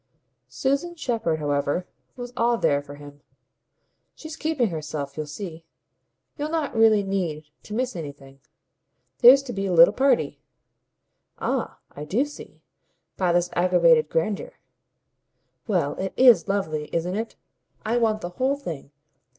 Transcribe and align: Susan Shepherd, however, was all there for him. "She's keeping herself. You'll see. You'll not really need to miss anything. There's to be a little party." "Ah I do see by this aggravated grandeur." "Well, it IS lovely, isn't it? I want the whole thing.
Susan 0.47 0.95
Shepherd, 0.95 1.37
however, 1.37 1.85
was 2.15 2.33
all 2.35 2.57
there 2.57 2.81
for 2.81 2.95
him. 2.95 3.21
"She's 4.15 4.35
keeping 4.35 4.69
herself. 4.71 5.15
You'll 5.15 5.27
see. 5.27 5.63
You'll 6.39 6.49
not 6.49 6.75
really 6.75 7.03
need 7.03 7.51
to 7.61 7.75
miss 7.75 7.95
anything. 7.95 8.39
There's 9.19 9.43
to 9.43 9.53
be 9.53 9.67
a 9.67 9.73
little 9.73 9.93
party." 9.93 10.39
"Ah 11.37 11.77
I 11.91 12.05
do 12.05 12.25
see 12.25 12.63
by 13.15 13.31
this 13.31 13.51
aggravated 13.53 14.09
grandeur." 14.09 14.53
"Well, 15.67 15.93
it 15.99 16.15
IS 16.17 16.47
lovely, 16.47 16.89
isn't 16.91 17.15
it? 17.15 17.35
I 17.85 17.97
want 17.97 18.21
the 18.21 18.29
whole 18.29 18.55
thing. 18.55 18.89